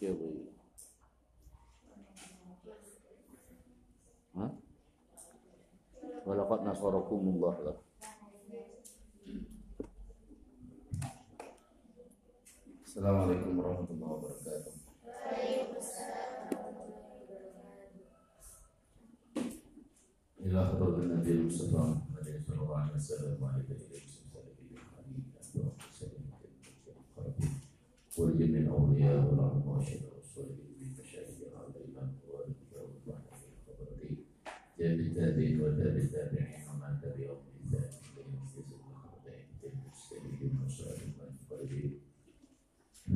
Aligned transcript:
क्या 0.00 0.12
भाई 0.20 0.36
Walakat 6.28 6.60
nasarakumullah. 6.60 7.56
Assalamualaikum 12.84 13.56
warahmatullahi 13.56 14.12
wabarakatuh. 14.12 14.74
Waalaikumsalam 15.08 16.28
hadratin 20.68 21.08
Nabi 21.16 21.32
Muhammad 22.68 23.00
sallallahu 23.00 23.48
alaihi 23.52 23.72
wasallam 23.72 24.17
ولي 28.18 28.46
من 28.46 28.68
أولياء 28.68 29.16
والعلم 29.30 29.62
وأشهد 29.68 30.00
والصالحين 30.16 30.74
من 30.80 30.90
مشايخ 31.00 31.28
عليهم 31.54 32.12
وأولياء 32.28 32.84
الرحمن 33.06 33.52
الخبرين 33.68 34.16
تاب 34.78 35.00
التابعين 35.00 35.60
وتاب 35.60 35.96
التابعين 35.96 36.62
ومن 36.68 37.00
تبعهم 37.02 37.42
بإحسان 37.70 38.10
إلى 38.18 38.22
يوم 38.32 38.42
الجزاء 38.44 38.78
والخلدين 38.82 39.46
بالمستهين 39.62 40.58
وسائر 40.66 41.00
المنفردين 41.08 42.00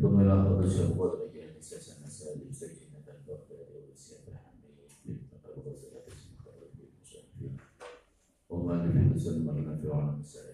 ثم 0.02 0.20
لا 0.20 0.44
تغشى 0.44 0.84
هو 0.94 1.04
الرجال 1.04 1.58
أساسا 1.58 2.06
مسالم 2.06 2.52
سكينة 2.52 3.04
البغداد 3.08 3.68
والسيادة 3.88 4.32
الحمية 4.32 4.88
للتقوى 5.06 5.72
وزكاة 5.72 6.06
المخرج 6.06 6.70
بالمسافرين 6.78 7.56
وما 8.50 8.86
نفعل 8.86 9.20
سلم 9.20 9.48
المنفع 9.50 10.02
عن 10.02 10.20
مسائل 10.20 10.51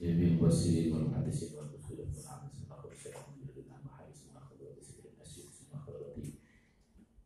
جميع 0.00 0.28
المرسلين 0.28 0.92
والمحدثين 0.92 1.48
والرسل 1.58 1.94
والعامل 2.00 2.50
ثم 2.58 2.72
اخر 2.72 2.92
الشيطان 2.92 3.22
من 3.40 3.46
جلد 3.46 3.64
المحارم 3.78 4.12
ثم 4.12 4.36
اخر 4.36 4.54
وسيله 4.78 5.10
المسجد 5.14 5.44
ثم 5.44 5.76
اخر 5.76 5.92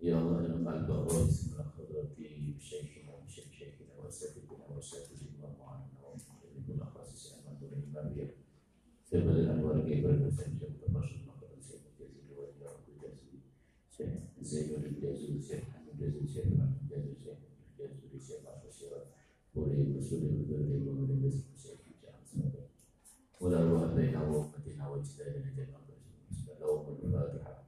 يا 0.00 0.18
الله 0.18 0.38
ارفع 0.40 0.74
البغوات 0.76 1.30
ثم 1.30 1.60
اخر 1.60 1.84
بشيخنا 2.18 3.14
وبشيخ 3.14 3.44
شيخنا 3.52 3.94
واساتذتنا 4.04 4.66
واساتذتنا 4.70 5.46
ومعلمنا 5.46 6.00
ومعلمنا 6.00 6.66
بالاخلاص 6.68 7.12
السلام 7.12 7.40
عليكم 7.46 7.64
ورحمه 7.66 8.10
الله 8.10 8.30
ثم 9.10 9.28
الانوار 9.28 9.80
كبر 9.80 10.10
المسلم 10.10 10.58
جمع 10.60 10.98
الرشد 11.00 11.26
مقر 11.26 11.48
السيد 11.58 11.80
الجزيل 11.92 12.26
والى 12.38 12.70
كل 12.86 13.08
جزيل 13.08 13.40
زي 14.42 14.76
الجزيل 14.76 15.42
سيد 15.42 15.60
حمد 15.60 16.02
الجزيل 16.02 16.28
سيد 16.28 16.46
محمد 16.58 16.92
الجزيل 16.92 17.16
سيد 17.76 17.90
الجزيل 17.90 18.20
سيد 18.20 18.46
عشر 18.46 18.70
سيرات 18.70 19.06
ولي 19.54 19.82
المسؤول 19.82 20.22
يقدر 20.22 20.74
يقول 20.74 21.08
للناس 21.08 21.34
ولا 23.42 23.60
روح 23.70 23.84
بيننا 23.94 24.22
وامتنا 24.22 24.88
واجسادنا 24.88 25.50
جميعا 25.50 25.80
اللهم 26.62 26.86
الفاتحه 27.04 27.62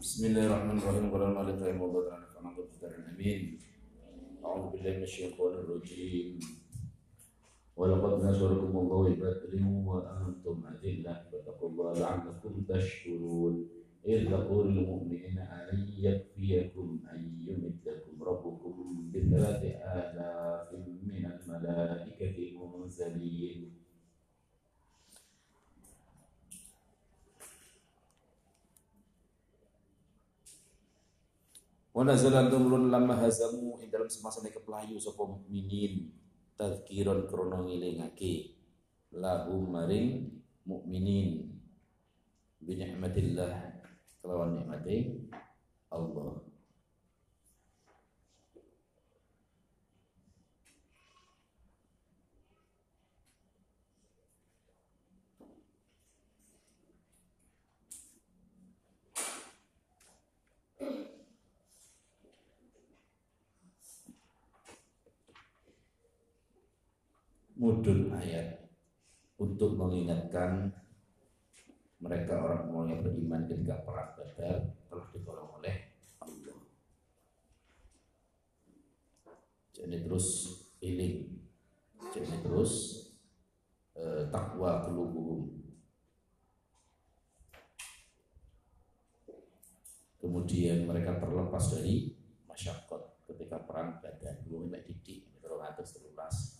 بسم 0.00 0.26
الله 0.26 0.46
الرحمن 0.46 0.78
الرحيم. 0.78 1.10
قال 1.12 1.22
المالك 1.22 1.62
رحمه 1.62 1.84
الله 1.84 2.02
تعالى 2.08 2.26
فنعوذ 2.26 2.66
بالله 4.72 4.92
من 4.96 5.02
الشيطان 5.02 5.52
الرجيم. 5.54 6.63
ولقد 7.75 8.23
نصركم 8.23 8.77
الله 8.77 9.09
ببدر 9.09 9.53
وانتم 9.87 10.63
اذله 10.83 11.23
فاتقوا 11.31 11.69
الله 11.69 11.93
لعلكم 11.99 12.63
تشكرون 12.69 13.67
اذ 14.05 14.31
تقول 14.31 14.67
المؤمنين 14.67 15.37
الن 15.39 15.87
يكفيكم 15.97 16.99
ان 17.13 17.19
يمدكم 17.47 18.23
ربكم 18.23 18.73
بثلاث 19.13 19.61
الاف 19.63 20.73
من 21.03 21.23
الملائكه 21.25 22.37
منزلين 22.77 23.79
Wa 31.99 32.05
nazala 32.07 32.47
turun 32.47 32.87
lamma 32.87 33.11
hazamu 33.19 33.75
ing 33.83 33.91
dalam 33.91 34.07
semasa 34.07 34.39
nek 34.39 34.55
kepelayu 34.55 34.95
sapa 35.03 35.19
mukminin 35.27 36.15
tazkiron 36.58 37.26
krana 37.30 37.62
ngilingake. 37.62 38.56
Lahum 39.14 39.70
maring 39.70 40.26
mukminin. 40.66 41.54
Bi 42.64 42.72
ni'matillah 42.80 43.54
kelawan 44.24 44.56
nikmate 44.56 45.28
Allah 45.92 46.40
mudun 67.64 68.12
ayat 68.12 68.60
untuk 69.38 69.74
mengingatkan 69.74 70.70
mereka 71.98 72.36
orang-orang 72.38 72.94
yang 72.94 73.02
beriman 73.02 73.42
ketika 73.48 73.80
perang 73.82 74.12
Badar 74.14 74.56
telah 74.86 75.06
ditolong 75.10 75.50
oleh 75.58 75.76
Allah. 76.20 76.58
Jadi 79.74 79.96
terus 80.04 80.26
iling, 80.84 81.32
jadi 82.12 82.34
terus 82.44 82.72
eh, 83.98 84.28
takwa 84.30 84.84
kelubuhum. 84.86 85.50
Kemudian 90.20 90.88
mereka 90.88 91.20
terlepas 91.20 91.74
dari 91.74 92.16
masyarakat 92.48 93.02
ketika 93.32 93.60
perang 93.64 93.98
Badar. 93.98 94.44
Belum 94.46 94.70
didik, 94.70 95.40
terus 95.40 95.60
atas 95.64 95.96
terulas 95.96 96.53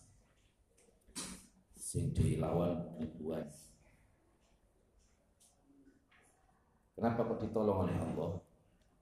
sing 1.94 2.10
dilawan 2.10 2.98
ribuan. 2.98 3.46
Kenapa 6.98 7.22
kok 7.22 7.38
ditolong 7.38 7.86
oleh 7.86 7.94
Allah? 7.94 8.42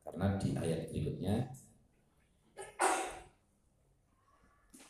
Karena 0.04 0.36
di 0.36 0.52
ayat 0.52 0.92
berikutnya 0.92 1.48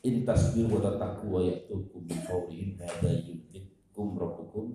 In 0.03 0.27
tasbir 0.27 0.67
wa 0.67 0.83
tataku 0.83 1.31
wa 1.31 1.39
ya'tukum 1.47 2.03
min 2.03 2.19
fawrihim 2.27 2.75
hadha 2.75 3.23
yumditkum 3.23 4.19
rabbukum 4.19 4.75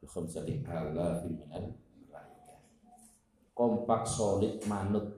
bi 0.00 0.08
khamsati 0.08 0.64
alafin 0.64 1.36
minal. 1.44 1.76
Kompak 3.52 4.08
solid 4.08 4.64
manut. 4.64 5.12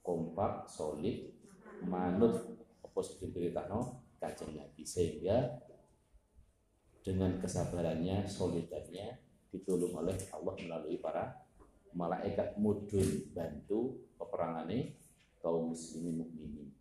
Kompak 0.00 0.64
solid 0.72 1.36
manut 1.84 2.32
apa 2.80 2.98
sing 3.04 3.28
diberitano 3.28 4.08
kajeng 4.16 4.56
Nabi 4.56 4.88
sehingga 4.88 5.60
dengan 7.02 7.34
kesabarannya, 7.42 8.24
solidarnya 8.30 9.18
ditolong 9.50 9.92
oleh 9.98 10.16
Allah 10.32 10.54
melalui 10.56 10.96
para 11.02 11.42
malaikat 11.92 12.56
mudun 12.56 13.28
bantu 13.36 14.00
peperangan 14.16 14.70
kaum 15.42 15.74
muslimin 15.74 16.24
mukminin. 16.24 16.72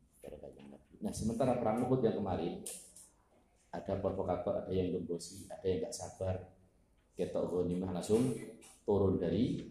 Nah 1.02 1.10
sementara 1.10 1.58
perang 1.58 1.82
Uhud 1.90 2.06
yang 2.06 2.22
kemarin 2.22 2.62
ada 3.74 3.98
provokator, 3.98 4.62
ada 4.62 4.72
yang 4.72 4.94
gembosi, 4.94 5.50
ada 5.50 5.66
yang 5.66 5.82
nggak 5.82 5.96
sabar, 5.96 6.38
ketok 7.18 7.50
ghanimah 7.50 7.90
langsung 7.90 8.38
turun 8.86 9.18
dari 9.18 9.66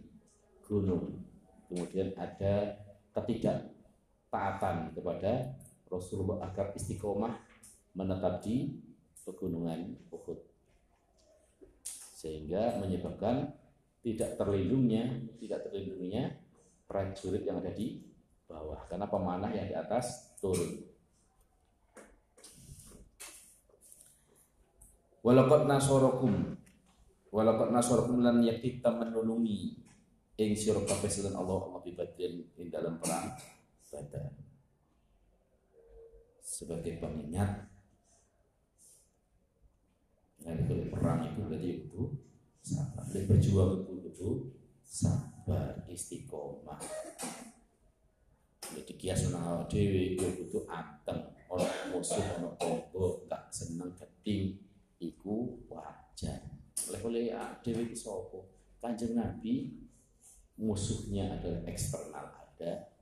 gunung. 0.67 1.23
Kemudian 1.70 2.19
ada 2.19 2.75
ketidak 3.14 3.70
taatan 4.26 4.91
kepada 4.91 5.55
Rasulullah 5.87 6.50
agar 6.50 6.75
istiqomah 6.75 7.38
menetap 7.94 8.43
di 8.43 8.89
pegunungan 9.25 9.96
Uhud. 10.12 10.38
Sehingga 12.17 12.81
menyebabkan 12.81 13.56
tidak 14.00 14.37
terlindungnya 14.40 15.28
tidak 15.40 15.69
terlindunginya 15.69 16.32
prajurit 16.88 17.44
yang 17.44 17.61
ada 17.61 17.72
di 17.72 18.05
bawah. 18.44 18.84
Karena 18.90 19.06
pemanah 19.06 19.50
yang 19.55 19.69
di 19.70 19.76
atas 19.76 20.37
turun. 20.40 20.84
Walaqad 25.20 25.69
nasarakum 25.69 26.56
Walaqad 27.31 27.70
nasarakum 27.70 28.26
lan 28.26 28.43
yakti 28.43 28.82
menulungi 28.82 29.78
ing 30.40 30.50
sira 30.58 30.82
kabeh 30.82 31.12
Allah 31.31 31.62
Allah 31.62 31.81
bibadin 31.84 32.43
ing 32.58 32.66
dalam 32.73 32.99
perang 32.99 33.31
Badar. 33.90 34.31
Sebagai 36.43 36.99
pengingat 37.02 37.69
berarti 41.50 41.69
itu 41.84 42.02
sabar. 42.62 43.04
Dan 43.10 43.26
berjuang 43.26 43.70
itu 43.82 43.94
itu 44.06 44.28
sabar, 44.87 45.82
istiqomah. 45.90 46.81
Jadi 48.70 48.92
kias 48.94 49.34
nang 49.34 49.66
dewi 49.66 50.14
itu 50.14 50.25
butuh 50.38 50.64
anteng, 50.70 51.34
orang 51.50 51.90
musuh, 51.90 52.22
orang 52.38 52.54
tombo, 52.54 53.26
tak 53.26 53.50
seneng 53.50 53.90
keting, 53.98 54.62
iku 55.02 55.58
wajar. 55.66 56.46
Oleh 56.87 57.00
oleh 57.02 57.25
dewi 57.66 57.90
itu 57.90 57.98
sopo. 57.98 58.46
Kanjeng 58.78 59.19
Nabi 59.19 59.75
musuhnya 60.56 61.37
adalah 61.37 61.66
eksternal 61.66 62.31
ada, 62.31 62.94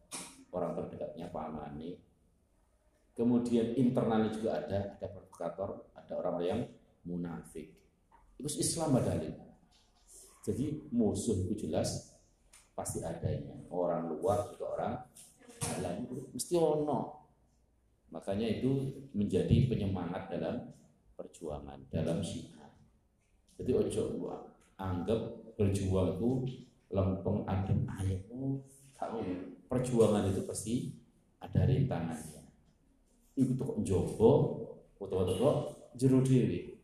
orang 0.50 0.73
terdekatnya 0.75 1.29
pamane, 1.29 2.00
kemudian 3.12 3.76
internalnya 3.76 4.31
juga 4.32 4.58
ada, 4.64 4.96
ada 4.96 5.06
provokator, 5.11 5.90
ada 5.94 6.12
orang 6.17 6.37
yang 6.43 6.61
munafik. 7.05 7.75
Itu 8.39 8.49
Islam 8.59 8.99
badalin. 8.99 9.35
Jadi 10.47 10.89
musuh 10.95 11.45
itu 11.45 11.69
jelas 11.69 12.15
pasti 12.73 13.03
adanya. 13.03 13.59
Orang 13.69 14.09
luar 14.15 14.49
juga 14.55 14.65
orang 14.79 14.95
dalam 15.61 16.06
mesti 16.33 16.55
ono. 16.55 17.29
Makanya 18.09 18.49
itu 18.49 18.95
menjadi 19.12 19.69
penyemangat 19.69 20.33
dalam 20.33 20.73
perjuangan, 21.19 21.83
dalam 21.93 22.25
syiar. 22.25 22.73
Jadi 23.59 23.71
ojo 23.75 24.03
anggap 24.79 25.21
berjuang 25.59 26.17
itu 26.17 26.31
lempeng 26.95 27.43
adem 27.45 27.85
ayam. 27.91 28.62
Kamu 28.95 29.19
perjuangan 29.67 30.31
itu 30.31 30.47
pasti 30.47 30.95
ada 31.43 31.67
rintangannya. 31.67 32.47
Itu 33.35 33.59
kok 33.59 33.83
jobo, 33.83 34.31
foto-foto 34.97 35.75
jeru 35.99 36.23
diri. 36.23 36.77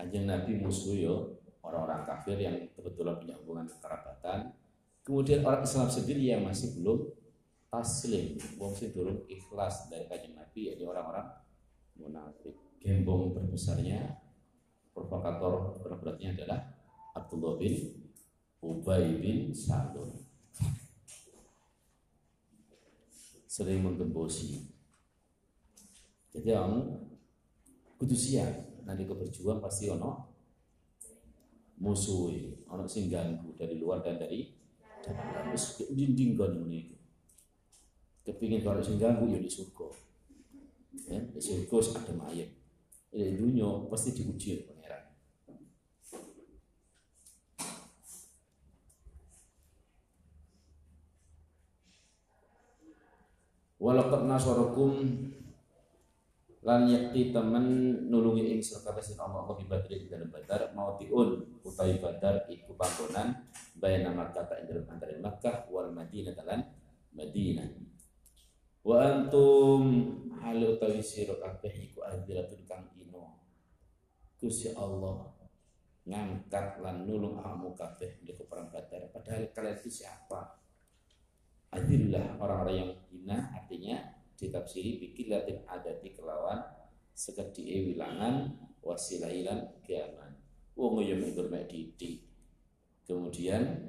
Kanjeng 0.00 0.24
Nabi 0.24 0.56
musuh 0.56 0.96
yo 0.96 1.36
orang-orang 1.60 2.08
kafir 2.08 2.40
yang 2.40 2.56
kebetulan 2.72 3.20
punya 3.20 3.36
hubungan 3.36 3.68
kekerabatan. 3.68 4.56
Kemudian 5.04 5.44
orang 5.44 5.60
Islam 5.60 5.92
sendiri 5.92 6.24
yang 6.24 6.40
masih 6.40 6.72
belum 6.80 7.12
taslim, 7.68 8.40
wong 8.56 8.72
sing 8.72 8.96
durung 8.96 9.28
ikhlas 9.28 9.92
dari 9.92 10.08
kanjeng 10.08 10.40
Nabi 10.40 10.72
yakni 10.72 10.88
orang-orang 10.88 11.28
munafik. 12.00 12.56
Gembong 12.80 13.36
terbesarnya 13.36 14.24
provokator 14.96 15.76
terberatnya 15.84 16.32
adalah 16.32 16.80
Abdullah 17.12 17.60
bin 17.60 18.08
Ubay 18.64 19.20
bin 19.20 19.52
Salul. 19.52 20.16
Sering 23.44 23.84
menggembosi. 23.84 24.64
Jadi 26.32 26.56
orang 26.56 26.88
kudu 28.00 28.16
siap 28.16 28.69
nanti 28.84 29.08
keberjuang 29.08 29.60
pasti 29.60 29.88
ono 29.90 30.30
musuh 31.80 32.28
ono 32.68 32.84
sing 32.84 33.08
ganggu 33.08 33.56
dari 33.56 33.80
luar 33.80 34.04
dan 34.04 34.20
dari 34.20 34.52
dalam. 35.00 35.48
Terus 35.52 35.88
dinding 35.90 36.36
kon 36.36 36.60
ini 36.68 36.92
kepingin 38.20 38.60
kalau 38.60 38.84
sing 38.84 39.00
ganggu 39.00 39.26
ya 39.32 39.40
di 39.40 39.48
surga. 39.48 39.88
Ya 41.08 41.20
di 41.24 41.40
surga 41.40 42.04
ada 42.04 42.12
mayat 42.14 42.50
ya 43.10 43.26
dunia 43.34 43.90
pasti 43.90 44.14
diuji 44.14 44.70
pangeran. 44.70 45.04
Walakat 53.80 54.28
nasarakum 54.28 54.92
lan 56.60 56.84
yakti 56.84 57.32
temen 57.32 57.64
nulungi 58.12 58.52
ing 58.52 58.60
kabeh 58.60 59.00
Allah 59.16 59.48
Allah 59.48 59.56
badri 59.64 60.04
ing 60.04 60.12
dalem 60.12 60.28
badar 60.28 60.76
mautiun 60.76 61.60
utawi 61.64 61.96
badar 61.96 62.44
iku 62.52 62.76
panggonan 62.76 63.48
bayana 63.80 64.12
Makkah 64.12 64.44
ta 64.44 64.60
ing 64.60 64.68
dalem 64.68 64.84
antara 64.92 65.16
Makkah 65.16 65.72
wal 65.72 65.88
Madinah 65.88 66.36
lan 66.44 66.60
Madinah. 67.16 67.64
Wa 68.84 68.96
antum 69.00 69.82
hal 70.36 70.60
utawi 70.60 71.00
sira 71.00 71.40
kabeh 71.40 71.72
iku 71.88 72.04
adziratun 72.04 72.60
kang 72.68 72.92
ino. 73.00 73.40
Gusti 74.36 74.76
Allah 74.76 75.32
ngangkat 76.04 76.84
lan 76.84 77.08
nulung 77.08 77.40
kamu 77.40 77.72
kabeh 77.72 78.20
di 78.20 78.36
perang 78.36 78.68
badar. 78.68 79.08
Padahal 79.08 79.48
kalian 79.56 79.80
itu 79.80 79.88
siapa? 80.04 80.60
Adillah 81.72 82.36
orang-orang 82.36 82.76
yang 82.76 82.90
hina 83.08 83.38
artinya 83.56 84.19
ditafsiri 84.40 84.96
bikilatin 84.96 85.60
adati 85.68 86.16
kelawan 86.16 86.64
sekedie 87.12 87.92
wilangan 87.92 88.56
wasilailan 88.80 89.84
kiaman. 89.84 90.32
Wong 90.72 91.04
yo 91.04 91.20
mek 91.20 91.68
didik. 91.68 92.24
Kemudian 93.04 93.84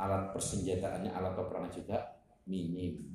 alat 0.00 0.32
persenjataannya 0.32 1.12
alat 1.12 1.36
peperangan 1.36 1.72
juga 1.76 1.98
minim. 2.48 3.12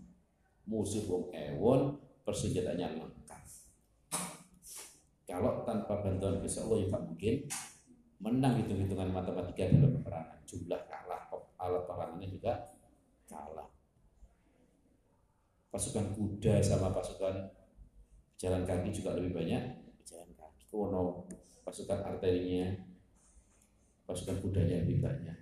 Musuh 0.69 1.01
wong 1.09 1.33
ewon 1.33 1.97
persenjataannya 2.21 3.01
lengkap. 3.01 3.43
Kalau 5.25 5.65
tanpa 5.65 6.05
bantuan 6.05 6.43
Gusti 6.43 6.59
Allah 6.61 6.77
ya 6.85 6.87
tak 6.91 7.01
mungkin 7.07 7.35
menang 8.21 8.61
hitung-hitungan 8.61 9.09
matematika 9.09 9.65
dalam 9.73 9.97
peperangan. 9.97 10.39
Jumlah 10.45 10.81
kalah 10.85 11.21
alat 11.57 11.81
peperangannya 11.89 12.29
juga 12.29 12.53
kalah 13.25 13.80
pasukan 15.71 16.11
kuda 16.11 16.59
sama 16.59 16.91
pasukan 16.91 17.47
jalan 18.35 18.67
kaki 18.67 18.91
juga 18.91 19.15
lebih 19.15 19.39
banyak. 19.39 19.63
Jalan 20.03 20.29
kaki. 20.35 20.67
Kono 20.67 21.25
pasukan 21.63 22.03
arterinya 22.03 22.75
pasukan 24.03 24.43
kudanya 24.43 24.83
lebih 24.83 24.99
banyak. 24.99 25.37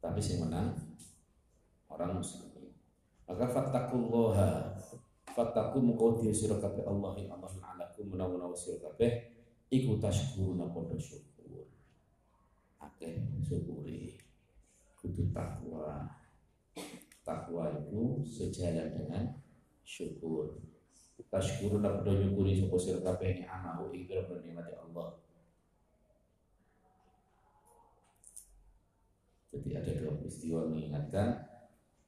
Tapi 0.00 0.20
yang 0.20 0.48
menang 0.48 0.76
orang 1.88 2.20
muslim. 2.20 2.52
Maka 3.24 3.46
fattakullaha 3.48 4.76
fattaku 5.30 5.78
mengkau 5.80 6.18
dia 6.18 6.34
sira 6.34 6.58
kabeh 6.58 6.82
Allah 6.84 7.14
yang 7.16 7.30
Allah 7.38 7.48
alakum 7.62 8.10
menawa-menawa 8.10 8.52
sira 8.52 8.82
kabeh 8.82 9.32
iku 9.72 9.96
tashkuruna 10.02 10.68
padha 10.68 10.98
syukur. 11.00 11.64
Akeh 12.82 13.24
syukuri. 13.40 14.20
Kudu 15.00 15.32
takwa 15.32 16.19
takwa 17.30 17.70
itu 17.70 18.18
sejalan 18.26 18.90
dengan 18.90 19.38
syukur. 19.86 20.58
Tasykurun 21.30 21.86
lan 21.86 22.02
padha 22.02 22.18
nyukuri 22.18 22.58
sapa 22.58 22.74
sira 22.74 22.98
kabeh 23.06 23.38
ni 23.38 23.42
amahu 23.46 23.94
ing 23.94 24.10
pira 24.10 24.26
Allah. 24.26 25.14
Jadi 29.54 29.70
ada 29.78 29.90
dua 29.94 30.18
peristiwa 30.18 30.66
mengingatkan 30.66 31.46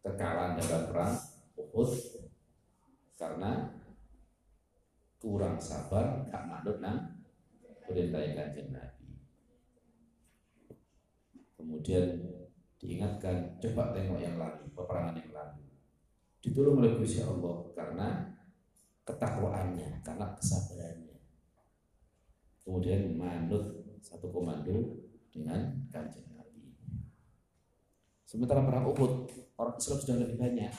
kekalahan 0.03 0.59
dalam 0.59 0.83
perang 0.91 1.15
Uhud 1.55 1.91
karena 3.15 3.79
kurang 5.23 5.63
sabar 5.63 6.27
gak 6.27 6.43
manut 6.51 6.83
nang 6.83 7.23
perintah 7.87 8.27
kanjeng 8.35 8.75
Nabi. 8.75 9.07
Kemudian 11.55 12.42
diingatkan 12.83 13.63
coba 13.63 13.95
tengok 13.95 14.19
yang 14.19 14.37
lalu 14.37 14.67
peperangan 14.75 15.15
yang 15.15 15.31
lalu. 15.31 15.63
Ditolong 16.43 16.83
oleh 16.83 16.99
Gusti 16.99 17.23
Allah 17.23 17.71
karena 17.79 18.09
ketakwaannya 19.07 20.03
karena 20.03 20.27
kesabarannya. 20.35 21.19
Kemudian 22.67 23.15
manut 23.15 23.87
satu 24.03 24.27
komando 24.35 24.99
dengan 25.31 25.87
kanjeng 25.95 26.27
Nabi. 26.35 26.75
Sementara 28.27 28.67
perang 28.67 28.91
Uhud 28.91 29.31
orang 29.55 29.79
Islam 29.79 29.99
sudah 30.03 30.17
lebih 30.19 30.37
banyak. 30.43 30.73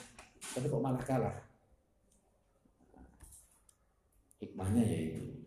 Tapi 0.44 0.68
kok 0.68 0.84
malah 0.84 1.00
kalah? 1.00 1.36
Hikmahnya 4.44 4.84
yaitu 4.84 5.40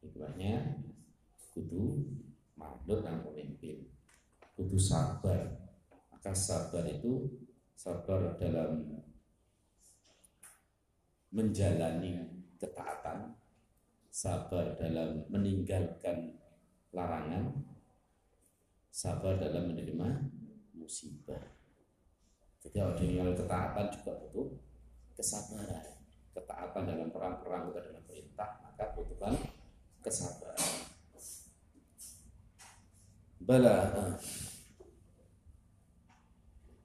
hikmahnya 0.00 0.80
kudu 1.52 2.08
manut 2.56 3.04
dan 3.04 3.20
pemimpin 3.20 3.99
butuh 4.60 4.76
sabar. 4.76 5.56
Maka 6.12 6.36
sabar 6.36 6.84
itu 6.84 7.32
sabar 7.72 8.36
dalam 8.36 9.00
menjalani 11.32 12.28
ketaatan 12.60 13.32
sabar 14.12 14.76
dalam 14.76 15.24
meninggalkan 15.32 16.36
larangan 16.92 17.56
sabar 18.92 19.40
dalam 19.40 19.72
menerima 19.72 20.28
musibah. 20.76 21.40
Jadi 22.60 22.76
ada 22.76 23.00
yang 23.00 23.32
ketaatan 23.32 23.88
juga 23.96 24.12
butuh 24.20 24.60
kesabaran. 25.16 26.04
Ketaatan 26.36 26.82
dalam 26.84 27.08
perang-perang 27.08 27.72
juga 27.72 27.80
dalam 27.88 28.04
perintah 28.04 28.60
maka 28.60 28.92
butuhkan 28.92 29.32
kesabaran. 30.04 30.68
Bala. 33.40 34.20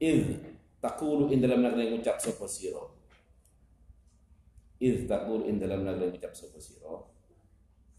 Id 0.02 0.42
takulu 0.84 1.32
in 1.32 1.40
dalam 1.40 1.64
negeri 1.64 1.96
ngucap 1.96 2.20
sapa 2.20 2.46
sira. 2.46 2.84
Id 4.80 5.08
takulu 5.08 5.48
in 5.48 5.60
dalam 5.60 5.88
negeri 5.88 6.16
ngucap 6.16 6.34
sapa 6.36 6.60
sira. 6.60 7.16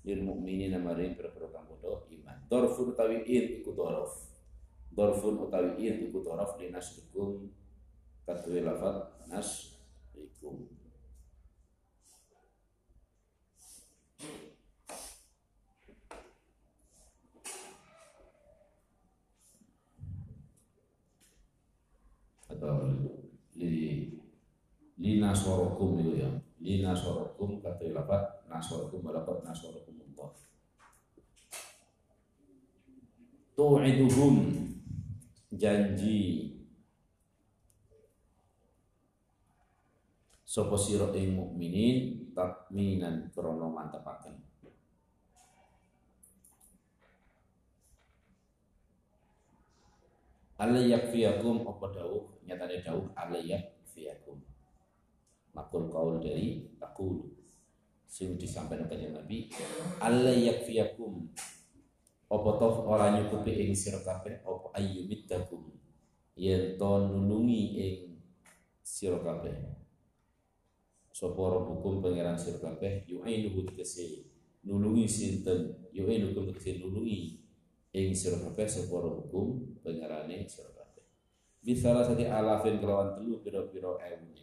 lil 0.07 0.23
mukminin 0.23 0.79
maring 0.79 1.19
pira-pira 1.19 1.50
kang 1.50 1.67
padha 1.67 2.07
iman 2.15 2.38
dorfun 2.47 2.95
utawi 2.95 3.26
in 3.26 3.59
iku 3.59 3.75
dorof 3.75 4.31
dorfun 4.95 5.35
utawi 5.43 5.83
in 5.83 6.07
iku 6.07 6.23
dorof 6.23 6.55
linasrikum 6.62 7.50
katwe 8.23 8.62
lafat 8.62 9.26
nasrikum 9.26 10.62
atau 10.62 10.75
lina 25.07 25.31
sorokum 25.31 26.03
itu 26.03 26.19
ya 26.19 26.31
lina 26.59 26.91
sorokum 26.91 27.63
kata 27.63 27.95
lafat 27.95 28.43
nasorokum 28.51 29.07
lafat 29.07 29.39
nasorokum 29.47 29.95
Allah. 30.03 30.35
Tu'iduhum 33.55 34.35
janji. 35.55 36.51
Sapa 40.43 40.75
sira 40.75 41.13
ing 41.15 41.39
mukminin 41.39 42.27
takminan 42.35 43.31
krana 43.31 43.71
mantepaken. 43.71 44.35
Allah 50.57 50.81
yakfiyakum 50.81 51.63
apa 51.69 51.87
dawuh? 51.93 52.41
Nyatane 52.49 52.81
dawuh 52.81 53.13
Allah 53.13 53.45
yakfiyakum 53.45 54.56
makul 55.57 55.89
kaul 55.89 56.21
dari 56.21 56.69
takul. 56.77 57.33
Sing 58.05 58.37
disampaikan 58.37 58.87
ke 58.87 59.09
Nabi 59.09 59.49
Allah 59.99 60.37
yakfiyakum. 60.37 61.33
Apa 62.27 62.51
toh 62.61 62.85
ora 62.85 63.17
nyukupi 63.17 63.67
ing 63.67 63.73
sira 63.73 64.05
kabeh? 64.05 64.45
Apa 64.45 64.77
ayyumittakum 64.77 65.73
yen 66.37 66.77
to 66.77 66.91
nulungi 67.09 67.63
ing 67.81 67.97
sira 68.85 69.17
kabeh. 69.25 69.57
Sapa 71.11 71.41
rabbukum 71.41 72.05
pangeran 72.05 72.37
sira 72.37 72.61
kabeh? 72.61 73.09
Yu'inuhu 73.09 73.65
tegese 73.73 74.29
nulungi 74.69 75.09
sinten? 75.09 75.89
Yu'inukum 75.97 76.53
tegese 76.53 76.77
nulungi 76.77 77.41
ing 77.97 78.13
sira 78.13 78.37
kabeh? 78.45 78.69
Sapa 78.69 78.95
rabbukum 79.01 79.81
pangerane 79.81 80.45
sira 80.45 80.69
kabeh. 80.77 81.07
Bisalah 81.65 82.05
sati 82.05 82.29
alafin 82.29 82.79
kelawan 82.79 83.17
telu 83.17 83.41
pira-pira 83.43 83.97
ewu 83.99 84.37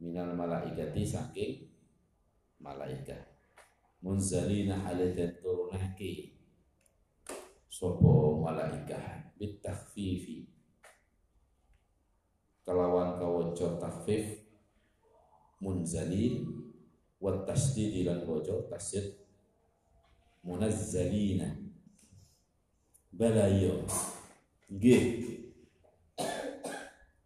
minal 0.00 0.32
malaikati 0.32 1.04
saking 1.04 1.68
malaikat. 2.60 3.20
Munzalina 4.00 4.80
haladan 4.80 5.36
turunake. 5.44 6.40
Sopo 7.68 8.40
malaikat? 8.40 9.36
Bitakfifi. 9.36 10.48
Kelawan 12.64 13.20
kawaca 13.20 13.76
takfif 13.76 14.40
munzalin 15.60 16.48
wa 17.20 17.44
tasdid 17.44 18.08
lan 18.08 18.24
kawaca 18.24 18.72
tasdid. 18.72 19.20
Munazzalina. 20.40 21.60
Balayo 23.12 23.84
nggih. 24.72 25.04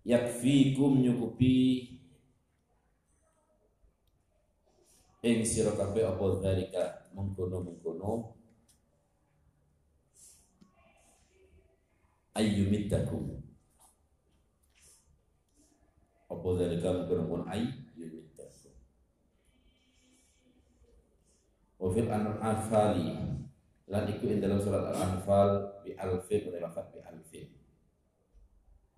Yakfikum 0.04 1.00
nyukupi 1.00 1.93
ing 5.24 5.40
sira 5.40 5.72
kabeh 5.72 6.04
apa 6.04 6.24
zalika 6.44 7.08
mengkono-mengkono. 7.16 8.36
Ayyumittakum. 12.36 13.40
Apa 16.28 16.48
zalika 16.60 16.88
mengkono-mengkono. 16.92 17.48
Ayyumittakum. 17.48 18.74
Wa 21.80 21.88
fil 21.88 22.10
anfali. 22.12 23.08
Lan 23.88 24.04
iku 24.12 24.28
ing 24.28 24.44
dalam 24.44 24.60
surat 24.60 24.92
al-anfal 24.92 25.80
bi 25.84 25.96
alfin 25.96 26.48
wa 26.48 26.56
lafat 26.56 26.88
bi 26.92 27.04
alfin 27.04 27.52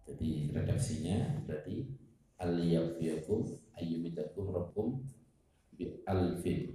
jadi 0.07 0.55
redaksinya 0.55 1.43
berarti 1.43 1.91
al-yafiyakum 2.39 3.59
ayyumittakum 3.75 4.55
rabbukum 4.55 5.03
bi 5.77 5.85
alfin 6.09 6.73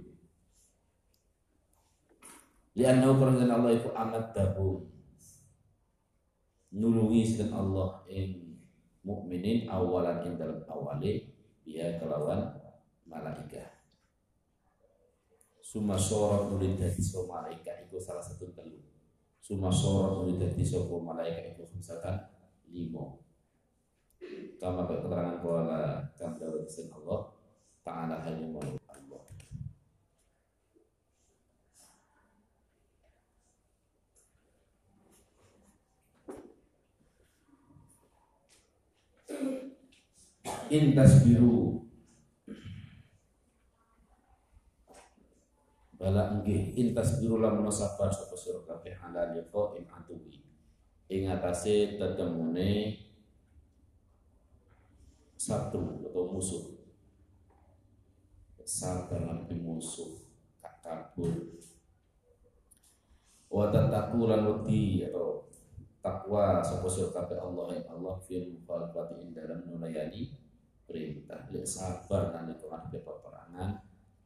Liannahu 2.72 3.20
karena 3.20 3.52
Allah 3.52 3.76
itu 3.76 3.92
amat 3.92 4.32
dabung 4.32 4.88
nulungi 6.72 7.20
sedang 7.28 7.52
Allah 7.52 8.00
ing 8.08 8.56
mukminin 9.04 9.68
awalan 9.68 10.24
ing 10.24 10.40
dalam 10.40 10.64
awale 10.64 11.28
dia 11.68 12.00
kelawan 12.00 12.56
malaikat 13.04 13.82
Suma 15.72 15.96
sorot 15.96 16.52
nulid 16.52 16.76
dadi 16.76 17.00
so 17.00 17.24
malaikat 17.24 17.88
itu 17.88 17.96
salah 17.96 18.20
satu 18.20 18.44
telu. 18.52 18.76
Suma 19.40 19.72
sorot 19.72 20.20
nulid 20.20 20.36
dadi 20.36 20.60
so 20.60 20.84
malaikat 21.00 21.56
itu 21.56 21.64
misalkan 21.72 22.28
limo 22.68 23.24
Kama 24.60 24.84
keterangan 24.84 25.40
kuala 25.40 26.12
kam 26.20 26.36
dawud 26.36 26.68
Allah 26.68 27.20
Ta'ala 27.82 28.20
halimul 28.20 28.78
Allah 28.84 29.22
Intas 40.72 41.22
biru 41.22 41.82
Bala 46.02 46.34
nggih 46.34 46.74
intas 46.74 47.22
biru 47.22 47.38
lamun 47.38 47.70
sabar 47.70 48.10
sapa 48.10 48.34
sira 48.34 48.58
kabeh 48.66 48.90
ala 48.98 49.30
liqa 49.38 49.78
ing 49.78 49.86
atuwi. 49.86 50.42
Ing 51.06 51.30
atase 51.30 51.94
tetemune 51.94 52.98
satu 55.38 56.02
atau 56.02 56.26
musuh. 56.26 56.74
Sabar 58.66 59.22
nabi 59.22 59.54
musuh 59.62 60.26
kak 60.58 60.82
kabur. 60.82 61.62
Wa 63.46 63.70
tataku 63.70 64.26
lan 64.26 64.42
wedi 64.42 65.06
atau 65.06 65.51
takwa 66.02 66.58
sapa 66.58 66.90
sira 66.90 67.14
kabeh 67.14 67.38
Allah 67.38 67.78
yang 67.78 67.86
Allah 67.94 68.18
fil 68.26 68.58
mukhalafati 68.58 69.22
ing 69.22 69.30
dalam 69.32 69.62
nulayani 69.70 70.34
perintah. 70.82 71.46
Lek 71.54 71.62
sabar 71.62 72.34
nalika 72.34 72.66
ngadepi 72.66 73.06
peperangan 73.06 73.70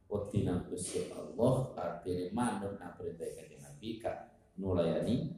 nang 0.07 0.63
Gusti 0.71 1.05
Allah 1.11 1.53
artinya 1.75 2.25
manut 2.33 2.79
nang 2.81 2.95
perintah 2.97 3.27
kanjeng 3.27 3.61
Nabi 3.61 4.01
kak 4.01 4.17
nulayani 4.57 5.37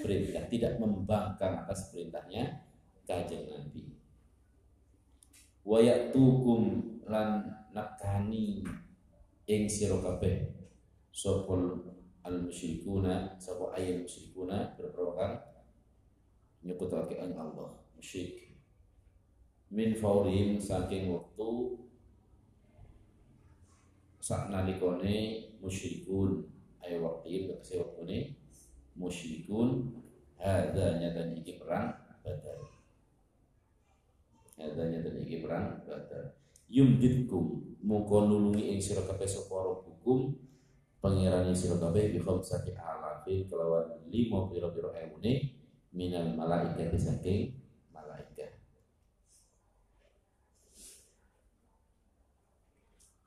perintah 0.00 0.46
tidak 0.48 0.80
membangkang 0.80 1.66
atas 1.66 1.92
perintahnya 1.92 2.64
kanjeng 3.04 3.44
Nabi. 3.44 3.92
Wa 5.66 5.82
yatukum 5.82 6.62
lan 7.04 7.44
nakani 7.76 8.64
ing 9.44 9.62
sira 9.68 10.00
kabeh 10.00 10.48
sapa 11.12 11.54
al 12.24 12.36
musyrikuna 12.48 13.36
sapa 13.36 13.76
ayat 13.76 14.08
musyrikuna 14.08 14.72
berperokan 14.80 15.53
nyekutake 16.64 17.20
ing 17.20 17.36
Allah 17.36 17.76
musyrik. 17.94 18.56
Min 19.70 19.94
faurin 19.94 20.56
saking 20.56 21.12
waktu 21.12 21.50
sak 24.20 24.48
nalikone 24.48 25.48
musyrikun. 25.60 26.48
Ayo 26.84 27.04
waktu 27.04 27.48
waktu 27.48 27.80
waktune 27.80 28.18
musyrikun. 28.96 30.00
Hadza 30.40 31.00
nyata 31.00 31.32
iki 31.40 31.56
perang 31.56 31.88
badar 32.20 32.60
hadza 34.60 34.82
nyata 34.92 35.08
iki 35.24 35.40
perang 35.40 35.80
badar 35.88 36.36
yumditkum 36.68 37.76
mongko 37.80 38.28
nulungi 38.28 38.76
ing 38.76 38.78
sira 38.80 39.04
kabeh 39.08 39.24
sapa 39.24 39.56
hukum 39.84 40.36
pangerane 41.00 41.56
sira 41.56 41.80
kabeh 41.80 42.12
bi 42.12 42.18
khamsati 42.20 42.76
alafi 42.76 43.48
kelawan 43.48 44.04
lima 44.08 44.48
pira-pira 44.52 44.92
ewune 45.00 45.63
minal 45.94 46.34
malaikat 46.34 46.90
saking 46.98 47.54
malaikat 47.94 48.58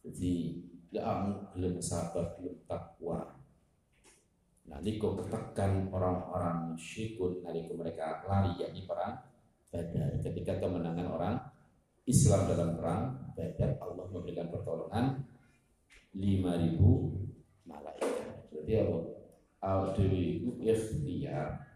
jadi 0.03 0.35
gak 0.91 1.07
belum 1.55 1.79
sabar 1.79 2.35
belum 2.37 2.59
takwa 2.67 3.39
nah 4.67 4.83
niko 4.83 5.15
ketekan 5.15 5.87
orang-orang 5.87 6.75
musyrikun 6.75 7.39
nalika 7.39 7.71
mereka 7.71 8.27
lari 8.27 8.51
yakni 8.59 8.83
perang 8.83 9.15
badar 9.71 10.19
ketika 10.19 10.59
kemenangan 10.59 11.07
orang 11.07 11.35
Islam 12.07 12.51
dalam 12.51 12.75
perang 12.75 13.31
badar 13.35 13.79
Allah 13.79 14.07
memberikan 14.11 14.47
pertolongan 14.47 15.27
5000 16.15 17.67
malaikat. 17.67 18.47
Jadi 18.51 18.71
apa? 18.79 18.97
Awak 19.57 19.89
dewi 19.99 20.39
itu 20.39 20.49
ikhtiar 20.63 21.66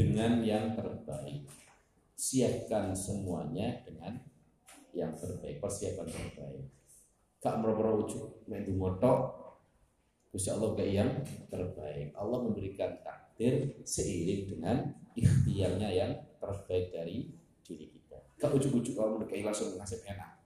dengan 0.00 0.40
yang 0.40 0.72
terbaik. 0.72 1.44
Siapkan 2.16 2.96
semuanya 2.96 3.84
dengan 3.84 4.16
yang 4.96 5.12
terbaik, 5.12 5.60
persiapan 5.60 6.08
terbaik. 6.08 6.64
Kak 7.40 7.60
merobro 7.60 8.04
ujuk, 8.04 8.48
main 8.48 8.64
motok, 8.72 9.40
Insya 10.30 10.54
Allah 10.54 10.70
kayak 10.78 10.92
yang 10.94 11.10
terbaik. 11.50 12.14
Allah 12.14 12.38
memberikan 12.38 13.02
takdir 13.02 13.82
seiring 13.82 14.46
dengan 14.46 14.76
ikhtiarnya 15.18 15.88
yang 15.90 16.12
terbaik 16.38 16.94
dari 16.94 17.34
diri 17.66 17.90
kita. 17.90 18.18
Kak 18.38 18.54
ujuk-ujuk 18.54 18.94
kalau 18.94 19.18
mereka 19.18 19.50
langsung 19.50 19.74
ngasih 19.74 20.06
enak. 20.06 20.38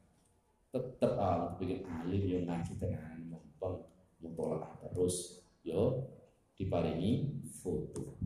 Tetap 0.73 1.21
Allah 1.21 1.53
bikin 1.61 1.85
alim 1.85 2.25
yang 2.25 2.45
ngaji 2.49 2.81
dengan 2.81 3.15
mumpung 3.31 3.87
mumpung 4.19 4.59
terus 4.91 5.45
yo 5.61 6.09
diparingi 6.57 7.45
foto. 7.61 8.17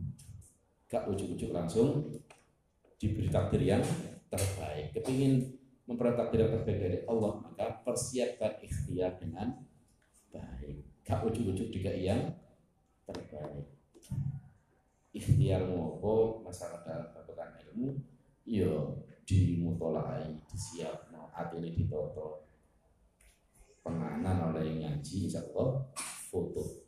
Kak 0.89 1.05
ujuk-ujuk 1.05 1.53
langsung 1.53 2.17
diberi 2.97 3.29
takdir 3.29 3.61
yang 3.61 3.85
terbaik. 4.25 4.89
Kepingin 4.97 5.45
memperoleh 5.85 6.17
takdir 6.17 6.49
yang 6.49 6.51
terbaik 6.57 6.79
dari 6.81 6.97
Allah 7.05 7.31
maka 7.45 7.65
persiapkan 7.85 8.57
ikhtiar 8.65 9.21
dengan 9.21 9.53
baik. 10.33 11.05
Gak 11.05 11.21
ujuk-ujuk 11.29 11.69
juga 11.69 11.93
yang 11.93 12.33
terbaik. 13.05 13.69
Ikhtiar 15.13 15.69
ngopo 15.69 16.41
masalah 16.41 16.81
dalam 16.81 17.53
ilmu 17.69 17.93
yo 18.49 18.49
iya, 18.49 18.73
dimutolai 19.29 20.25
disiap 20.49 21.13
no 21.13 21.29
atine 21.37 21.69
ditoto. 21.69 22.49
Penganan 23.85 24.53
oleh 24.53 24.81
ngaji 24.81 25.29
insya 25.29 25.45
foto 26.29 26.81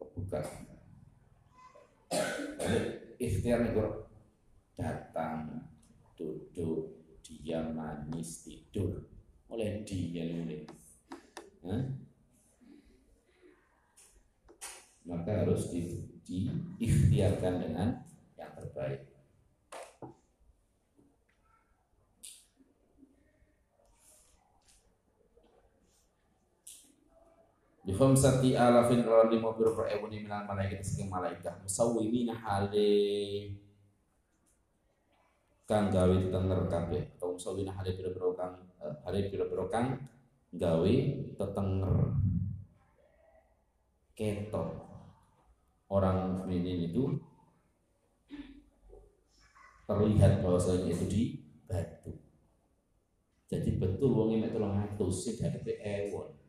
kebuka 0.00 0.40
ikhtiar 3.22 3.62
nih 3.62 3.78
datang 4.74 5.62
duduk 6.18 7.06
diam 7.22 7.78
manis 7.78 8.42
tidur. 8.42 9.06
Oleh 9.46 9.86
dia 9.86 10.26
nih 10.26 10.66
maka 15.06 15.44
harus 15.44 15.70
di, 15.70 16.08
diikhtiarkan 16.24 17.54
dengan 17.62 17.88
yang 18.34 18.52
terbaik. 18.58 19.11
Di 27.92 28.00
khamsati 28.00 28.56
alafin 28.56 29.04
lawan 29.04 29.28
lima 29.28 29.52
puluh 29.52 29.76
per 29.76 29.84
ewu 29.92 30.08
minal 30.08 30.48
malaikat 30.48 30.80
sekian 30.80 31.12
malaikat. 31.12 31.60
Musawwimin 31.60 32.32
hale. 32.32 32.88
Kang 35.68 35.92
gawe 35.92 36.16
tetenger 36.16 36.72
kabeh. 36.72 37.12
Atau 37.20 37.36
musawwina 37.36 37.76
hale 37.76 37.92
pira-pira 37.92 38.32
kang 38.32 38.64
eh, 38.80 38.96
hale 39.04 39.28
pira-pira 39.28 39.68
kang 39.68 40.08
gawe 40.56 40.94
tetenger. 41.36 41.96
Ketok. 44.16 44.68
Orang 45.92 46.40
mukminin 46.40 46.88
itu 46.88 47.20
terlihat 49.84 50.40
bahwasanya 50.40 50.96
itu 50.96 51.04
di 51.12 51.22
batu. 51.68 52.16
Jadi 53.52 53.76
betul 53.76 54.16
wong 54.16 54.40
tolong 54.48 54.80
ngatus 54.80 55.28
sing 55.28 55.36
hadapi 55.44 55.76
ewon. 55.76 56.40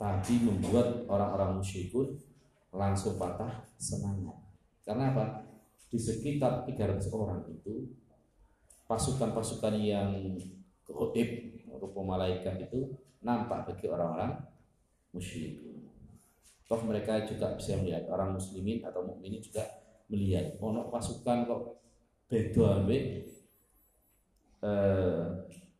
Tapi 0.00 0.40
membuat 0.40 1.04
orang-orang 1.12 1.60
musyrikun 1.60 2.16
langsung 2.72 3.20
patah 3.20 3.68
semangat. 3.76 4.32
Karena 4.80 5.12
apa? 5.12 5.44
Di 5.92 6.00
sekitar 6.00 6.64
300 6.64 7.04
orang 7.12 7.44
itu 7.52 7.84
pasukan-pasukan 8.88 9.76
yang 9.76 10.16
keutip 10.88 11.60
rupa 11.68 12.00
malaikat 12.16 12.64
itu 12.64 12.96
nampak 13.20 13.68
bagi 13.68 13.86
orang-orang 13.92 14.40
musyrik. 15.12 15.60
Toh 16.64 16.80
mereka 16.86 17.26
juga 17.26 17.52
bisa 17.58 17.76
melihat 17.76 18.06
orang 18.08 18.38
muslimin 18.38 18.80
atau 18.86 19.02
mukminin 19.02 19.42
juga 19.42 19.66
melihat 20.06 20.54
ono 20.62 20.86
pasukan 20.88 21.46
kok 21.46 21.62
beda 22.30 22.82
ambek 22.82 23.26
eh, 24.62 25.26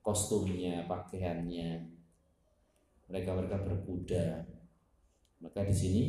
kostumnya, 0.02 0.84
pakaiannya. 0.90 1.99
Mereka 3.10 3.30
mereka 3.34 3.58
berkuda. 3.58 4.46
Maka 5.42 5.66
di 5.66 5.74
sini 5.74 6.02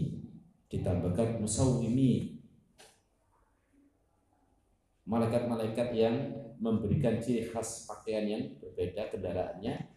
ditambahkan 0.69 1.41
musawimi 1.41 2.39
malaikat-malaikat 5.09 5.91
yang 5.97 6.15
memberikan 6.61 7.17
ciri 7.17 7.49
khas 7.49 7.89
pakaian 7.89 8.23
yang 8.23 8.43
berbeda, 8.61 9.09
kendaraannya 9.09 9.89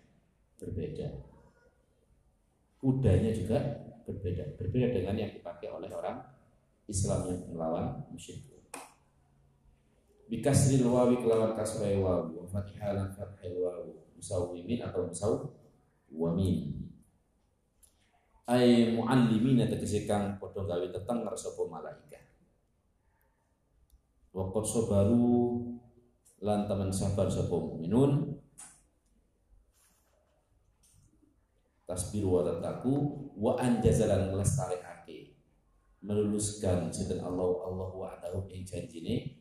berbeda. 0.57 1.09
Kudanya 2.81 3.31
juga 3.31 3.59
berbeda. 4.09 4.57
Berbeda 4.57 4.97
dengan 4.97 5.15
yang 5.21 5.31
dipakai 5.37 5.69
oleh 5.69 5.93
orang 5.93 6.25
Islam 6.89 7.29
yang 7.29 7.39
melawan 7.53 8.01
musyrik. 8.09 8.49
Bikasril 10.25 10.89
wawi 10.89 11.21
kelawan 11.21 11.53
kasrai 11.53 12.01
wawi. 12.01 12.41
Wa 12.41 12.49
fatihalan 12.49 13.13
fathil 13.13 13.61
wawi. 13.61 13.93
Musawwimin 14.17 14.81
atau 14.81 15.05
musawwamin 15.13 16.84
ay 18.45 18.93
muallimin 18.93 19.65
tegese 19.65 20.05
kang 20.05 20.37
padha 20.37 20.65
gawe 20.69 20.87
teteng 20.93 21.25
sapa 21.33 21.63
malaikat 21.65 22.25
wa 24.37 24.51
qad 24.53 24.65
sabaru 24.67 25.65
lan 26.45 26.69
temen 26.69 26.93
sabar 26.93 27.31
sapa 27.31 27.57
mukminun 27.57 28.37
tasbir 31.89 32.25
wa 32.29 32.45
tataku 32.45 33.29
wa 33.39 33.57
anjazalan 33.57 34.29
nglestarekake 34.33 35.37
meluluskan 36.05 36.93
sinten 36.93 37.25
Allah 37.25 37.65
Allah 37.65 37.89
wa 37.97 38.13
adahu 38.13 38.45
ing 38.53 38.69
janjine 38.69 39.41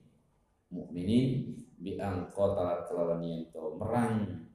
mukminin 0.71 1.59
bi 1.83 1.99
angqatalat 1.99 2.87
kelawan 2.87 3.19
yen 3.19 3.51
merang. 3.75 4.47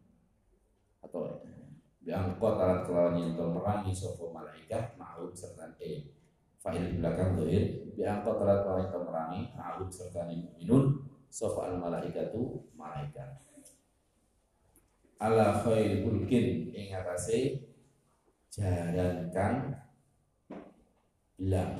Atau 1.04 1.44
bi 2.08 2.16
angqatalat 2.16 2.88
kelawan 2.88 3.20
yen 3.20 3.36
merangi 3.36 3.92
sapa 3.92 4.32
malaikat 4.32 4.96
ma'ud 4.96 5.28
serta 5.36 5.76
e. 5.76 6.08
Fa'il 6.56 6.96
belakang 6.96 7.36
dohir 7.36 7.84
bi 7.92 8.00
angqatalat 8.00 8.64
kelawan 8.64 8.88
yen 8.88 9.02
merangi 9.04 9.40
ma'ud 9.52 9.92
serta 9.92 10.24
mukminun 10.24 11.04
sapa 11.28 11.68
al 11.68 11.76
malaikatu 11.76 12.64
malaikat. 12.80 13.44
Ala 15.20 15.60
khair 15.60 16.00
bulkin 16.00 16.72
ing 16.72 16.96
atase 16.96 17.68
jaran 18.48 19.28
kang 19.28 19.76
bilang 21.36 21.76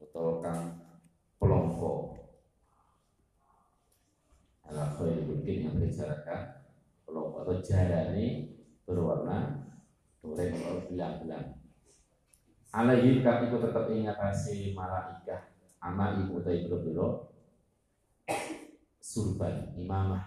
atau 0.00 0.40
kang 0.40 0.88
pelongko. 1.36 2.16
Ala 4.72 4.88
khairi 4.96 5.20
mungkin 5.20 5.68
yang 5.68 5.76
bicarakan 5.76 6.64
pelongko 7.04 7.44
atau 7.44 7.60
jarane 7.60 8.56
berwarna 8.88 9.68
boleh 10.24 10.48
atau 10.56 10.88
bilang-bilang. 10.88 11.60
Alaihi 12.72 13.20
kami 13.20 13.52
ku 13.52 13.60
tetap 13.60 13.92
ingat 13.92 14.16
kasih 14.16 14.72
malaikah 14.72 15.52
ama 15.84 16.16
ibu 16.16 16.40
tai 16.40 16.64
biro 16.64 17.28
surban 19.04 19.76
imamah. 19.76 20.24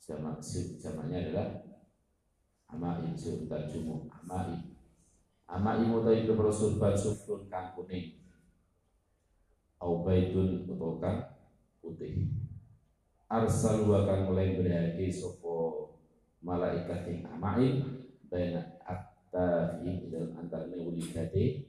Zaman 0.00 0.40
zamannya 0.80 1.28
adalah 1.28 1.48
amai 2.72 3.12
sur 3.18 3.44
tarjumu 3.50 4.06
amai 4.10 4.76
amai 5.46 5.86
mutai 5.86 6.26
itu 6.26 6.34
bersurban 6.34 6.94
sufrun 6.94 7.46
kang 7.46 7.74
kuning. 7.78 8.18
Au 9.78 10.02
baitun 10.02 10.66
utawa 10.66 10.98
kang 10.98 11.18
putih. 11.78 12.26
Arsal 13.26 13.86
wa 13.86 14.06
kang 14.06 14.30
mulai 14.30 14.58
berhati 14.58 15.10
malaikat 16.46 17.02
ing 17.10 17.26
amai 17.26 17.82
baina 18.30 18.62
atta 18.86 19.82
fi 19.82 20.06
dalam 20.06 20.38
antar 20.38 20.70
ulikate 20.70 21.66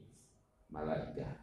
malaikat 0.70 1.42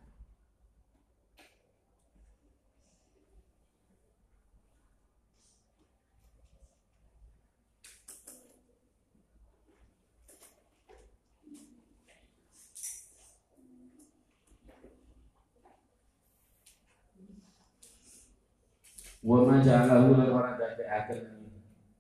wa 19.25 19.43
ma 19.43 19.57
ja'alahu 19.59 20.15
lan 20.21 20.31
ora 20.31 20.55
dadekaken 20.55 21.34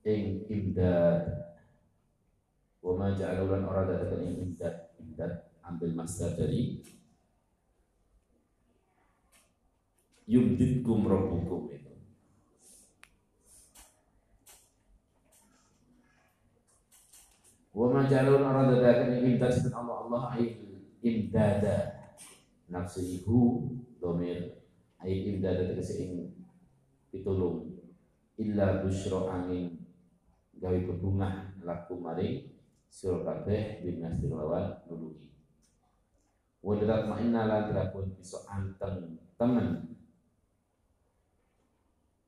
ing 0.05 0.45
imdad. 0.53 1.25
Wa 2.85 2.93
ma 2.93 3.17
ja'alahu 3.17 3.49
lan 3.49 3.65
ora 3.65 3.89
dadekaken 3.89 4.21
ing 4.21 4.37
imdad. 4.53 4.93
Imdad 5.01 5.33
ambil 5.65 5.91
master 5.97 6.37
dari 6.37 6.85
yumdidkum 10.29 11.09
rabbukum 11.09 11.73
itu. 11.73 11.93
Wa 17.75 17.91
ma 17.91 18.07
jalun 18.07 18.45
arada 18.45 18.79
dakan 18.79 19.25
imdad 19.25 19.53
Allah. 19.73 19.97
Allah 20.07 20.23
ay 20.37 20.45
imdada. 21.01 21.77
Nafsihu 22.69 23.73
domir. 23.97 24.61
Ay 25.01 25.33
imdada 25.33 25.65
tegese 25.73 25.97
ing 26.05 26.13
pitulung. 27.09 27.73
Illa 28.37 28.83
busyra 28.85 29.31
angin 29.31 29.84
gawe 30.65 30.79
bebungah 30.89 31.61
laku 31.61 32.01
mari 32.01 32.49
sira 32.89 33.21
kabeh 33.21 33.85
binasir 33.85 34.33
lawan 34.33 34.81
nulungi 34.89 35.29
wa 36.65 36.73
darat 36.81 37.05
ma'inna 37.05 37.45
lan 37.45 37.69
bisa 38.17 38.41
anteng 38.49 39.21
temen. 39.37 39.93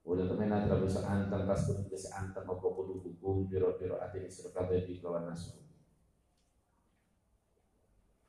Udah 0.06 0.28
temen 0.30 0.52
adalah 0.52 0.84
bisa 0.86 1.02
antar 1.02 1.48
tas 1.48 1.66
pun 1.66 1.82
bisa 1.90 2.14
antar 2.14 2.46
apa 2.46 2.62
kudu 2.62 3.02
hukum 3.02 3.50
biro-biro 3.50 3.98
ati 3.98 4.22
di 4.22 4.30
sira 4.30 4.54
kabeh 4.54 4.86
di 4.86 5.02
kawan 5.02 5.26
nasu. 5.26 5.58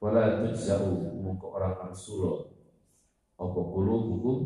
Wala 0.01 0.41
tujzau 0.41 1.19
mungko 1.21 1.53
orang 1.53 1.91
arsulo 1.91 2.55
apa 3.37 3.59
kudu 3.61 3.95
hukum 4.09 4.37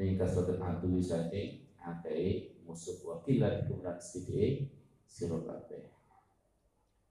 ning 0.00 0.16
kasatu 0.16 0.56
atu 0.56 0.86
wisate 0.96 1.68
akai 1.76 2.56
musuh 2.64 3.04
wakilah 3.04 3.60
di 3.60 3.62
kumran 3.68 4.00
sidi 4.00 4.70
sira 5.06 5.38
kabeh. 5.40 5.88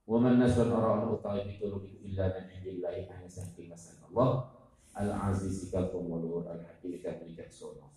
Wa 0.06 0.22
man 0.22 0.38
nasran 0.38 0.70
orang 0.70 1.10
utawi 1.10 1.50
pitulung 1.50 1.82
iku 1.82 1.98
illa 2.06 2.30
min 2.30 2.46
indillahi 2.60 3.10
hanya 3.10 3.26
saking 3.26 3.74
Allah 3.74 4.54
al-aziz 4.94 5.66
kal 5.74 5.90
pemulur 5.90 6.46
al-hakim 6.46 6.94
kal 7.02 7.18
bijaksana. 7.26 7.96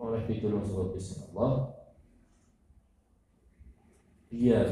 oleh 0.00 0.24
pitulung 0.24 0.64
sebab 0.64 0.96
Allah 1.30 1.76
biar 4.32 4.68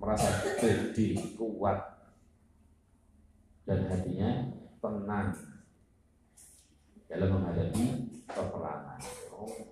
merasa 0.00 0.56
pede 0.56 1.20
kuat 1.36 2.00
dan 3.68 3.84
hatinya 3.92 4.48
tenang 4.80 5.36
dalam 7.12 7.28
menghadapi 7.36 7.84
peperangan. 8.24 9.00
Oh, 9.36 9.69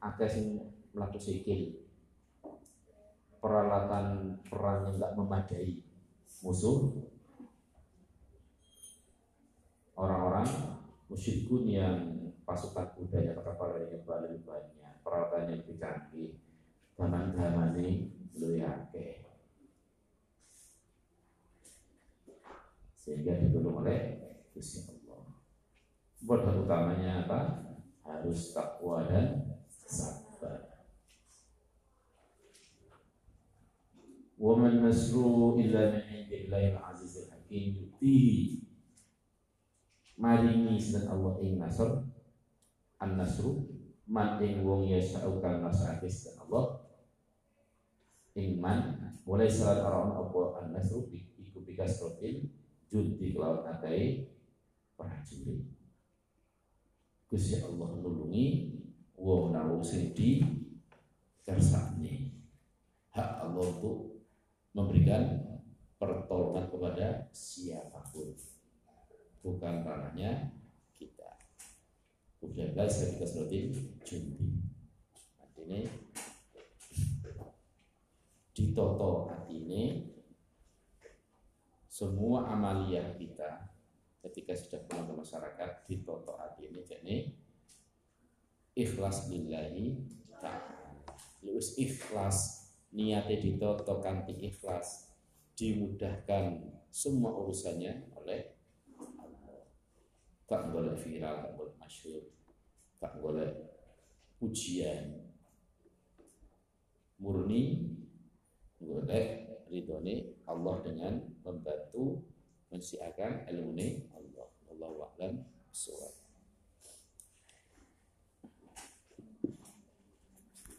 ada 0.00 0.24
yang 0.26 0.72
melakukan 0.96 1.20
sikil. 1.20 1.86
Peralatan 3.40 4.36
perang 4.48 4.88
yang 4.88 4.96
tidak 4.96 5.16
memadai. 5.16 5.80
Musuh. 6.44 7.08
Orang-orang 9.96 10.48
musyrikun 11.12 11.64
yang 11.68 11.96
pasukan 12.48 12.96
kapal 13.44 13.76
yang 13.76 14.04
paling 14.04 14.40
banyak. 14.44 14.94
Peralatan 15.04 15.52
yang 15.52 15.62
canggih 15.76 16.40
zaman 17.00 17.32
zaman 17.32 17.72
ini 17.80 18.12
lu 18.36 18.52
yake 18.60 19.24
sehingga 23.00 23.40
ditolong 23.40 23.80
oleh 23.80 24.20
Gusti 24.52 24.84
Allah. 24.86 25.40
Modal 26.20 26.68
utamanya 26.68 27.24
apa? 27.24 27.40
Harus 28.04 28.52
takwa 28.52 29.08
dan 29.08 29.56
sabar. 29.90 30.86
Wa 34.38 34.54
man 34.54 34.86
nasru 34.86 35.58
illa 35.58 35.90
min 35.90 36.06
indillahil 36.06 36.78
azizil 36.78 37.28
hakim 37.34 37.74
yuti. 37.74 38.16
Maringi 40.20 40.78
dan 40.78 41.10
Allah 41.10 41.34
ing 41.42 41.58
nasr 41.58 42.06
an-nasru. 43.02 43.66
Man 44.06 44.38
ing 44.42 44.62
wong 44.62 44.86
yasau 44.86 45.42
kang 45.42 45.60
nasake 45.60 46.06
Allah. 46.38 46.86
Ing 48.38 48.62
man 48.62 49.10
mulai 49.26 49.50
salat 49.50 49.84
orang 49.84 50.16
apa 50.16 50.40
an-nasru 50.64 51.10
iku 51.12 51.60
bikas 51.66 52.00
rotil 52.00 52.46
junti 52.90 53.30
kelawan 53.30 53.66
atai 53.68 54.26
prajurit 54.98 55.70
Gusti 57.30 57.62
Allah 57.62 57.94
nulungi 57.94 58.74
wong 59.20 59.52
nawu 59.52 59.84
sing 59.84 60.16
di 60.16 60.40
kersane. 61.44 62.32
Hak 63.12 63.44
Allah 63.44 63.68
itu 63.68 64.16
memberikan 64.72 65.44
pertolongan 66.00 66.72
kepada 66.72 67.28
siapa 67.36 68.00
pun. 68.08 68.32
Bukan 69.44 69.84
ranahnya 69.84 70.56
Kemudian 72.40 72.72
guys 72.72 72.96
ketika 72.96 73.28
seperti 73.28 73.68
jundi. 74.00 74.48
Artinya 75.36 75.84
ditoto 78.56 79.28
hati 79.28 79.60
ini 79.60 79.84
semua 81.84 82.48
amalia 82.48 83.12
kita 83.12 83.68
ketika 84.24 84.56
sudah 84.56 84.80
pulang 84.88 85.06
ke 85.12 85.14
masyarakat 85.20 85.70
ditoto 85.84 86.40
hati 86.40 86.72
ini 86.72 86.80
jadi 86.80 87.16
ikhlas 88.74 89.30
lillahi 89.30 89.98
ta'ala. 90.40 91.06
Lulus 91.42 91.76
ikhlas. 91.78 92.68
Niatnya 92.90 93.38
ditoto 93.38 94.02
kanti 94.02 94.34
ikhlas. 94.34 95.14
Dimudahkan 95.54 96.58
semua 96.90 97.30
urusannya 97.30 98.10
oleh 98.18 98.58
tak 100.50 100.74
boleh 100.74 100.98
viral, 100.98 101.46
tak 101.46 101.54
boleh 101.54 101.74
masyur, 101.78 102.22
tak 102.98 103.14
boleh 103.22 103.54
pujian. 104.42 105.30
Murni 107.22 107.94
boleh 108.82 109.46
ridhoni 109.70 110.34
Allah 110.50 110.82
dengan 110.82 111.22
membantu 111.46 112.26
mensiakan 112.74 113.46
ilmu 113.46 114.10
Allah. 114.10 114.48
Allah 114.74 114.90
wa'lam 114.90 115.34